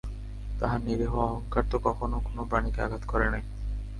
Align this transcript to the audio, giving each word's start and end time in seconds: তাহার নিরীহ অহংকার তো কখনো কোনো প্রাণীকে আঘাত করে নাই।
তাহার 0.59 0.79
নিরীহ 0.81 1.13
অহংকার 1.25 1.63
তো 1.71 1.77
কখনো 1.83 2.15
কোনো 2.19 2.41
প্রাণীকে 2.49 2.79
আঘাত 2.81 3.03
করে 3.07 3.27
নাই। 3.29 3.43